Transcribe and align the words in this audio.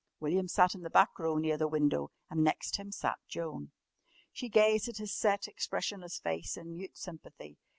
William 0.19 0.47
sat 0.47 0.73
in 0.73 0.81
the 0.81 0.89
back 0.89 1.19
row 1.19 1.37
near 1.37 1.57
the 1.57 1.67
window, 1.67 2.09
and 2.27 2.43
next 2.43 2.77
him 2.77 2.91
sat 2.91 3.19
Joan. 3.27 3.71
She 4.33 4.49
gazed 4.49 4.89
at 4.89 4.97
his 4.97 5.13
set, 5.13 5.47
expressionless 5.47 6.17
face 6.19 6.57
in 6.57 6.73
mute 6.75 6.97
sympathy. 6.97 7.59